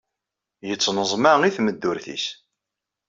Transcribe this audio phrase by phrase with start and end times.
[0.67, 2.25] Yettneẓma i tmeddurt-is.